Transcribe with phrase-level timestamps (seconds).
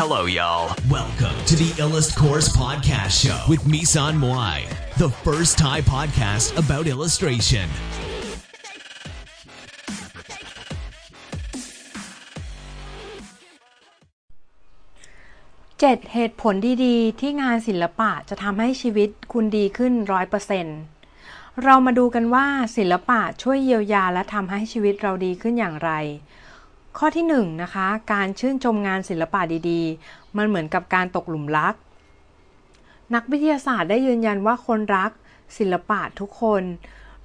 [0.00, 0.76] Hello, y'all.
[0.90, 4.58] Welcome to the Illust Course Podcast Show with Misan Moai,
[4.98, 7.66] the first Thai podcast about illustration.
[15.78, 20.78] 7เหตุผลดีๆ ที่งานศิลปะจะทำให้ชีวิตคุณดีขึ้นร้อยเปอร์เซ็นต์
[21.62, 25.92] เรามาดูกันว่าศิลปะช่วยเยียวยาและทำให้ชีวิตเราดีขึ้นอย่างไร
[26.98, 31.74] ข้อที่1นะคะ การชื่นชมงานศิลปะดีๆ มันเหมือนกับการตกหลุมรัก
[33.14, 35.10] นักวิทยาศาสตร์ได้ยืนยันว่าคนรัก
[35.58, 36.62] ศิลปะทุกคน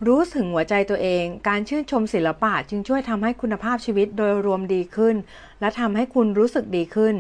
[0.08, 5.16] รู้ถึงหัวใจตัวเอง การชื่นชมศิลปะจึงช่วยทำให้คุณภาพชีวิตโดยรวมดีขึ้น
[5.60, 7.16] และทำให้คุณรู้สึกดีขึ้น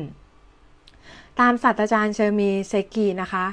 [1.40, 3.46] ตามศาสตราจารย์เซมีร์ เซกีนะคะ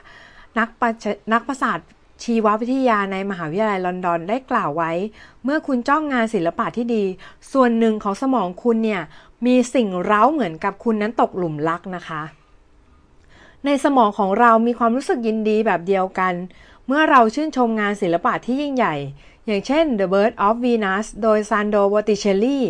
[0.59, 0.91] นักประ
[1.33, 1.78] นักประสาท
[2.23, 4.93] ชีววิทยาในมหาวิทยาลัยลอนดอนได้กล่าวไว้
[5.45, 7.05] เมื่อคุณจ้องงานศิลปะที่ดี
[7.53, 9.03] ส่วนหนึ่งของสมองคุณเนี่ย
[9.47, 12.23] มีสิ่งเร้าเหมือนกับคุณนั้นตกหลุมรักนะคะ
[13.65, 16.34] ในสมองของเรามีความรู้สึกยินดีแบบเดียวกัน
[16.87, 18.95] เมื่อเราชื่นชมงานศิลปะที่ยิ่งใหญ่
[19.47, 22.61] อย่างเช่น The Birth of Venus โดยซานโดร บอตติเชลลี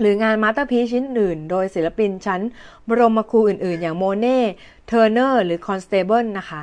[0.00, 2.40] หรืองาน masterpiece ชิ้นอื่น โดยศิลปินชั้น
[2.88, 4.40] บรมครูอื่น ๆ อย่างโมเน่
[4.86, 6.62] เทอร์เนอร์ หรือคอนสเตเบิลนะคะ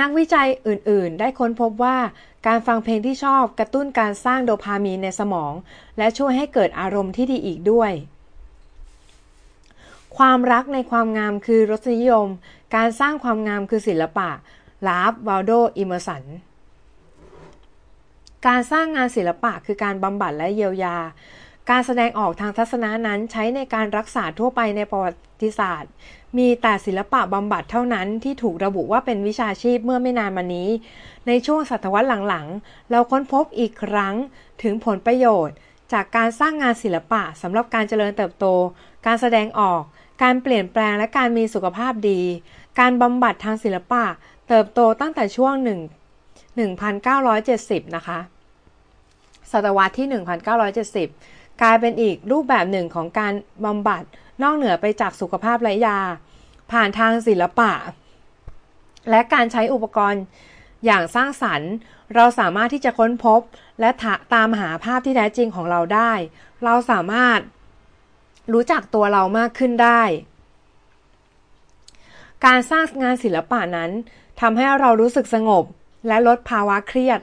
[0.00, 1.96] นักวิจัยอื่น ๆ ได้ค้นพบว่า
[2.46, 5.52] การฟังเพลงที่ชอบกระตุ้นการสร้างโดพามีนในสมอง
[5.98, 7.92] และช่วยให้เกิดอารมณ์ที่ดีอีกด้วย
[10.16, 12.28] ความรักในความงามคือรสนิยม
[12.76, 14.30] การสร้างความงามคือศิลปะ
[14.86, 16.22] ราล์ฟวาลโด เอเมอร์สัน
[18.46, 20.96] การสร้างงานศิลปะคือการบำบัดและเยียวยา
[21.70, 25.10] การแสดงออกทางทัศนะนั้นใช้ในการรักษาทั่วไปในประวั
[25.42, 25.90] ติศาสตร์
[26.38, 30.68] มีแต่ศิลปะบำบัดเท่านั้นที่ถูกระบุว่าเป็นวิชาชีพเมื่อไม่นานมานี้
[31.26, 34.14] ในช่วงศตวรรษหลังๆ เราค้นพบอีกครั้ง
[34.62, 35.56] ถึงผลประโยชน์
[35.92, 38.46] จากการสร้างงานศิลปะสำหรับการเจริญเติบโต
[39.06, 39.82] การแสดงออก
[40.22, 42.20] การเปลี่ยนแปลงและการมีสุขภาพดี
[42.80, 44.04] การบำบัดทางศิลปะ
[44.48, 45.68] เติบโตตั้งแต่ช่วง 1
[46.66, 48.18] 1970 นะคะ
[49.50, 50.06] ศตวรรษที่
[51.12, 53.32] 1970 กลายเป็นอีกรูปแบบหนึ่งของการ
[53.64, 54.02] บำบัด
[54.42, 55.98] นอกเหนือไปจากสุขภาพและยา
[56.70, 57.72] ผ่านทางศิลปะ
[59.10, 60.22] และการใช้อุปกรณ์
[60.84, 61.72] อย่างสร้างสรรค์
[62.14, 63.40] เราสามารถที่จะค้นพบ
[63.80, 63.90] และ
[64.34, 66.12] ตามหาภาพที่แท้จริงของเราได้
[66.64, 67.40] เราสามารถ
[68.52, 70.02] รู้จักตัวเรามากขึ้นได้
[72.46, 73.90] การสร้างงานศิลปะนั้น
[74.40, 75.64] ทำให้เรารู้สึกสงบ
[76.08, 77.20] และลดภาวะเครียด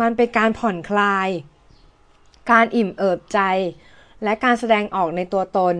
[0.00, 1.28] มันเป็นการผ่อนคลาย
[2.50, 3.40] การอิ่มเอิบใจ
[4.24, 5.74] และการแสดงออกในตัวตน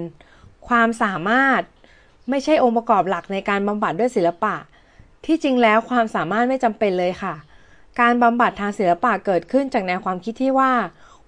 [0.68, 1.62] ความสามารถ
[2.30, 4.54] ไม่ใช่องค์ประกอบหลักในการบำบัดด้วยศิลปะ
[5.24, 7.34] ที่จริงแล้วความสามารถไม่จำเป็นเลยค่ะ
[8.00, 10.72] การบำบัดทางศิลปะเกิดขึ้นจากแนวความคิดที่ว่า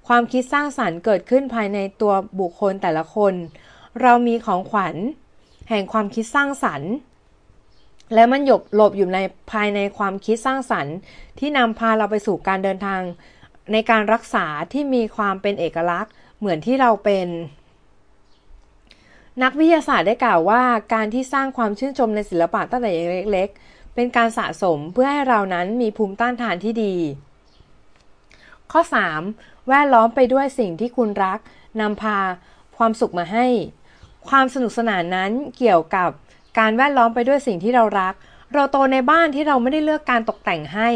[0.08, 3.34] ความคิดสร้างสารรค์เกิดขึ้นภายในตัวบุคคลแต่ละคน
[4.02, 4.94] เรามีของขวัญ
[5.68, 6.90] แห่งความคิดสร้างสรรค์
[8.14, 9.18] และมันหยบหลบอยู่ใน
[9.52, 10.94] ภายในความคิดสร้างสรรค์
[11.38, 13.00] ที่นำพาเราไปสู่การเดินทาง
[13.72, 17.26] ในการรักษาที่มีความเป็นเอกลักษณ์เหมือนที่เราเป็น
[19.42, 20.62] นักวิทยาศาสตร์ได้กล่าวว่า
[20.94, 22.90] การที่สร้างความชื่นชมในศิลปะตั้งแต่
[23.32, 26.94] เล็กๆ เป็นการสะสมเพื่อให้เรานั้นมีภูมิต้านทานที่ดี
[28.72, 28.80] ข้อ
[29.24, 29.68] 3.
[29.68, 31.38] แวดล้อมไปด้วยสิ่งที่คุณรัก
[31.80, 32.18] นำพา
[32.76, 33.46] ความสุขมาให้
[34.28, 36.10] ความสนุกสนานนั้นเกี่ยวกับ
[36.58, 38.14] การแวดล้อมไปด้วยสิ่งที่เรารัก
[38.54, 40.88] เราโตในบ้านที่เราไม่ได้เลือกการตกแต่งให้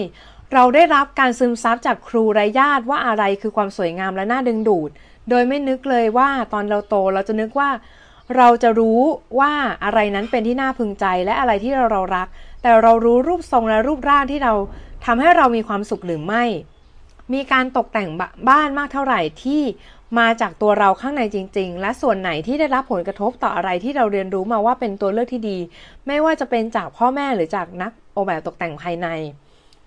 [0.53, 4.91] เราได้รับการซึมซับจากครูไรญาติว่าอะไรคือความสวยงามและน่าดึงดูด
[5.31, 7.71] โดยไม่นึกเลยว่าตอนเราโตเราจะนึกว่า
[8.37, 9.01] เราจะรู้
[9.41, 9.53] ว่า
[9.85, 12.29] อะไรนั้นเป็นที่น่าพึงใจและอะไรที่เราเรารัก
[12.63, 14.53] แต่เรารู้รูปทรงและรูปร่างที่เรา
[15.05, 16.45] ทำให้เรามีความสุขหรือไม่
[17.35, 18.09] มีการตกแต่ง
[18.49, 19.63] บ้านมากเท่าไหร่ที่
[20.19, 25.59] มาจากตัวเราข้างในจริง ๆ และส่วนไหนที่ได้รับผลกระทบต่ออะไรที่เราเรียนรู้มาว่าเป็นตัวเลือกที่ดี
[26.07, 29.09] ไม่ว่าจะเป็นจากพ่อแม่หรือจากนักออกแบบตกแต่งภายใน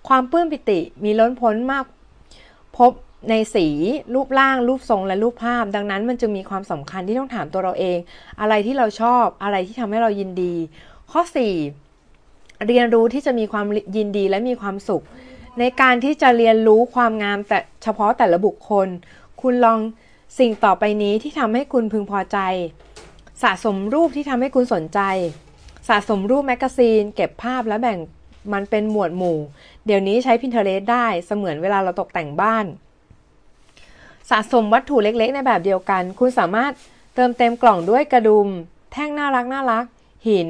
[0.08, 1.84] ความปลื้มปิติมีล้นพ้นมาก
[2.78, 2.92] พบ
[3.30, 3.66] ในสี
[4.14, 7.98] รูปร่าง รูปทรงและรูปภาพ ดังนั้นมันจึงมีความสำคัญที่ต้องถามตัวเราเอง
[8.40, 10.54] อะไรที่เราชอบอะไรที่ทำให้เรายินดี
[11.12, 11.22] ข้อ
[11.94, 13.66] 4 เรียนรู้ที่จะมีความ
[13.96, 15.04] ยินดีและมีความสุข
[15.58, 18.88] ในการที่จะเรียนรู้ความงามแต่เฉพาะแต่ละบุคคล
[19.40, 19.78] คุณลอง
[20.38, 22.38] สิ่งต่อไปนี้ที่ทำให้คุณพึงพอใจ
[23.42, 25.00] สะสมรูปที่ทำให้คุณสนใจ
[25.88, 27.98] สะสมรูปแมกกาซีน เก็บภาพและแบ่ง
[28.52, 29.38] มันเป็นหมวดหมู่
[29.86, 32.64] เดี๋ยวนี้ใช้ Pinterest ได้เสมือนเวลาเราตกแต่งบ้าน
[34.30, 36.72] สะสมวัตถุเล็กๆ ในแบบเดียวกัน คุณสามารถ
[37.14, 38.48] เติมเต็มกล่องด้วยกระดุม
[38.92, 39.84] แท่งน่ารักน่ารัก
[40.28, 40.48] หิน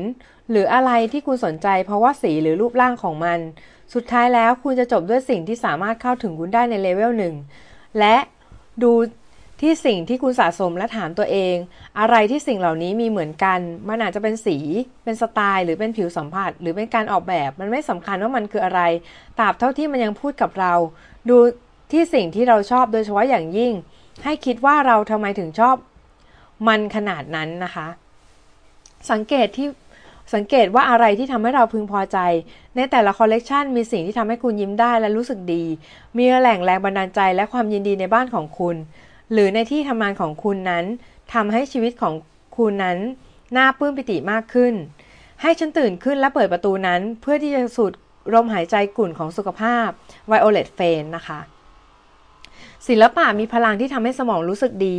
[0.51, 3.39] หรืออะไรที่คุณสนใจ เพราะว่าสีหรือรูปร่างของมัน
[3.95, 7.35] สุดท้ายแล้วคุณจะจบด้วยสิ่งที่สามารถเข้าถึงคุณได้ในเลเวลหนึ่ง
[7.99, 8.17] และ
[8.83, 8.93] ดู
[9.61, 11.57] ที่สิ่งที่คุณสะสมและถามตัวเอง
[11.99, 13.59] อะไรที่สิ่งเหล่านี้มีเหมือนกัน
[13.89, 14.57] มันอาจจะเป็นสี
[15.05, 18.81] เป็นสไตล์ หรือเป็นผิวสัมผัส หรือเป็นการออกแบบ มันไม่สำคัญว่ามันคืออะไร
[19.39, 20.75] ตราบเท่าที่มันยังพูดกับเรา
[21.29, 21.37] ดู
[21.93, 23.73] ที่สิ่งที่เราชอบโดยเฉพาะอย่างยิ่ง
[24.25, 25.77] ให้คิดว่าเราทำไมถึงชอบ
[26.69, 27.89] มันขนาดนั้นนะคะ
[29.11, 29.69] สังเกตที่
[30.35, 32.19] สังเกตว่าอะไรที่ทำให้เราพึงพอใจ
[32.77, 35.65] ในแต่ละคอลเลกชันมีสิ่งที่ทำให้คุณยิ้มได้และรู้สึกดี
[36.17, 38.77] มีแหล่งแรงบันดาลใจและความยินดีในบ้านของคุณ
[39.33, 40.85] หรือในที่ทำงานของคุณนั้น
[41.35, 42.15] ทำให้ชีวิตของ
[42.57, 42.99] คุณนั้น
[43.57, 44.75] น่าปลื้มปิติมากขึ้น
[45.43, 47.93] ให้ฉันตื่นขึ้นและเปิดประตูนั้นเพื่อที่จะสูด
[48.35, 49.89] ลมหายใจกลุ่นของสุขภาพ
[50.31, 51.41] Violet f a n นะคะ
[52.89, 54.97] ศิลปะมีพลังที่ทำให้สมองรู้สึกดี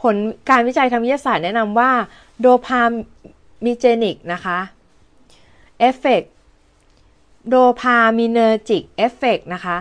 [0.00, 0.14] ผล
[0.50, 1.90] การวิจัยทางวิทยาศาสตร์แนะนำว่า
[2.40, 4.58] dopaminergic นะคะ
[5.78, 6.22] effect
[7.48, 9.76] dopaminergic effect นะคะ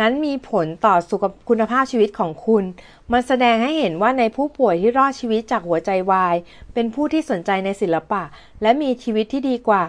[0.00, 2.64] นั้นมีผลต่อสุขคุณภาพชีวิตของคุณ
[3.12, 6.36] มันแสดงให้เห็นว่าในผู้ป่วยที่รอดชีวิตจากหัวใจวาย
[6.74, 8.22] เป็นผู้ที่สนใจในศิลปะ
[8.62, 9.84] และมีชีวิตที่ดีกว่า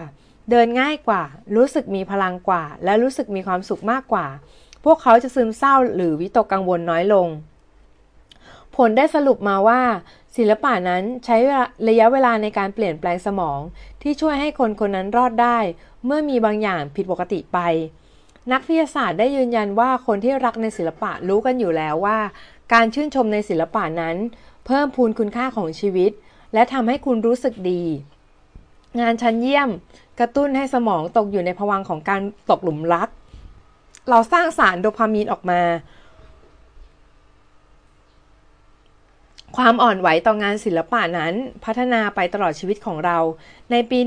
[0.50, 1.22] เดินง่ายกว่า
[1.56, 4.26] รู้สึกมีพลังกว่า และรู้สึกมีความสุขมากกว่า
[4.84, 7.28] พวกเขาจะซึมเศร้าหรือวิตกกังวลน้อยลง
[8.76, 9.82] ผลได้สรุปมาว่า
[10.36, 11.36] ศิลปะนั้นใช้
[11.88, 13.60] ระยะเวลาในการเปลี่ยนแปลงสมอง
[14.02, 15.58] ที่ช่วยให้คนคนนั้นรอดได้
[16.04, 17.58] เมื่อมีบางอย่างผิดปกติไป
[18.50, 22.18] นักวิทยาศาสตร์ได้ยืนยันว่าคนที่รักในศิลปะรู้กันอยู่แล้วว่า
[22.72, 24.16] การชื่นชมในศิลปะนั้น
[24.66, 26.10] เพิ่มพูนคุณค่าของชีวิต
[26.54, 27.82] และทำให้คุณรู้สึกดี
[29.00, 29.68] งานชั้นเยี่ยม
[30.20, 33.08] กระตุ้นให้สมองตกอยู่ในภวังของการตกหลุมรัก
[34.10, 35.60] เราสร้างสารโดพามีนออกมา
[39.56, 41.34] ความอ่อนไหวต่องานศิลปะนั้น
[41.64, 43.18] พัฒนาไปตลอดชีวิตของเรา
[43.70, 43.98] ในปี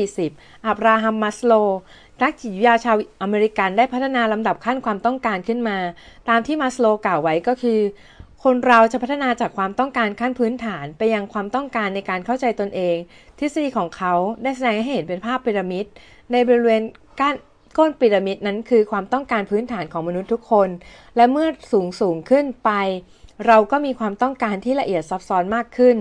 [0.00, 1.52] 1940 อับราฮัม มัสโล
[2.22, 5.78] นักจิตวิทยาชาวอเมริกันได้พัฒนาลำดับขั้นความต้องการขึ้นมา
[6.28, 7.80] ตามที่มัสโลกล่าวไว้ก็คือ
[8.44, 12.96] คนเราจะพัฒนาจากความต้องการขั้นพื้นฐานไปยังความต้องการในการเข้าใจตนเอง
[13.38, 14.12] ทฤษฎีของเขา
[14.42, 15.84] ได้แสดงให้เห็นเป็นภาพพีระมิด
[16.32, 16.82] ในบริเวณ
[17.20, 17.34] ก้าน
[17.76, 20.68] ก้นพีระมิดนั้นคือความต้องการพื้นฐานของมนุษย์ทุกคน
[21.16, 22.70] และเมื่อสูงสูงขึ้นไป
[23.46, 25.96] เราก็มีความต้องการที่ละเอียดซับซ้อนมากขึ้น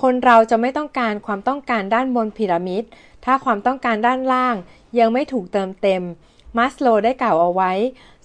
[0.00, 2.84] คนเราจะไม่ต้องการความต้องการด้านบนพีระมิด
[3.24, 4.56] ถ้าความต้องการด้านล่าง
[4.98, 6.02] ยังไม่ถูกเติมเต็ม
[6.56, 7.72] มัสโลได้กล่าวเอาไว้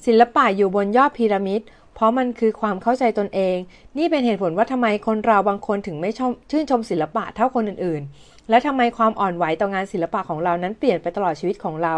[0.06, 1.62] ศิลปะอยู่บนยอดพีระมิด
[1.94, 3.58] เพราะมันคือความเข้าใจตนเอง
[3.98, 6.22] นี่เป็นเหตุผลว่าทำไมคนเราบางคนถึงไม่ช
[6.52, 11.96] ชื่นชมศิลปะเท่าคนอื่น ๆ และทำไมความอ่อนไหวต่องานศิลปะของเรานั้นเปลี่ยนไปตลอดชีวิตของเรา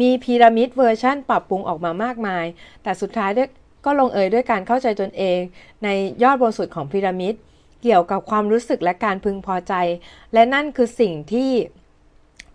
[0.00, 2.44] มีพีระมิดเวอร์ชั่นปรับปรุงออกมามากมาย
[2.82, 3.30] แต่สุดท้าย
[3.84, 5.38] ก็ลงเอยด้วยการเข้าใจตนเอง
[5.84, 5.88] ใน
[6.22, 7.34] ยอดบนสุดของพีระมิด
[7.82, 9.74] เกี่ยวกับความรู้สึกและการพึงพอใจ
[10.32, 11.50] และนั่นคือสิ่งที่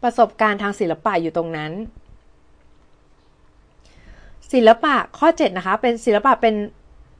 [0.03, 1.71] ประสบการณ์ทางศิลปะอยู่ตรงนั้น
[4.53, 6.55] ศิลปะข้อ 7 นะคะ เป็นศิลปะเป็น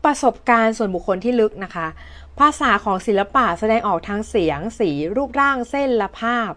[0.06, 1.88] ประสบการณ์ส่วนบุคคลที่ลึกนะคะ
[2.40, 6.52] ภาษาของศิลปะแสดงออกทางเสียง สี รูปร่างเส้นและภาพ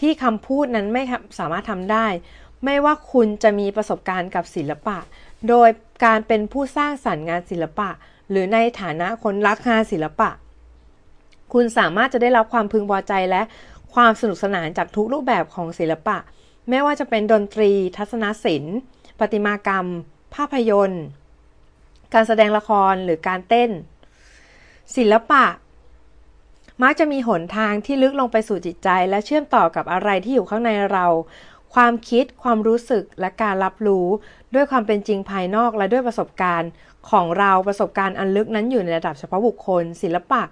[0.00, 1.02] ที่คำพูดนั้นไม่
[1.38, 2.06] สามารถทำได้
[2.64, 4.98] ไม่ว่าคุณจะมีประสบการณ์กับศิลปะ
[5.48, 5.68] โดย
[6.04, 7.88] การเป็นผู้สร้างสรรค์งานศิลปะ
[8.30, 10.30] หรือในฐานะคนรักงานศิลปะ
[11.52, 13.42] คุณสามารถจะได้รับความพึงพอใจและ
[13.94, 16.18] ความสนุกสนานจากทุกรูปแบบของศิลปะ
[16.68, 18.76] ไม่ว่าจะเป็นดนตรี ทัศนศิลป์
[19.18, 19.86] ประติมากรรม
[20.34, 21.04] ภาพยนตร์
[22.14, 23.70] การแสดงละครหรือการเต้น
[24.96, 25.44] ศิลปะ
[26.82, 31.06] มักจะมีหนทางที่ลึกลงไปสู่จิตใจ และเชื่อมต่อกับอะไรที่อยู่ข้างในเรา
[31.76, 34.06] ความคิด ความรู้สึกและการรับรู้
[34.54, 36.70] ด้วยความเป็นจริงภายนอกและด้วยประสบการณ์
[37.10, 40.42] ของเราประสบการณ์อันลึกนั้นอยู่ในระดับเฉพาะบุคคล ศิลปะ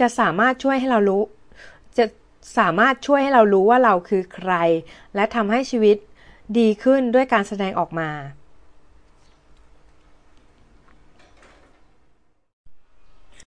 [0.00, 1.22] จะสามารถช่วยให้เรารู้
[1.98, 2.04] จะ
[2.58, 4.52] สามารถช่วยให้เรารู้ว่าเราคือใคร
[5.14, 5.96] และทำให้ชีวิต
[6.58, 8.10] ดีขึ้นด้วยการแสดงออกมา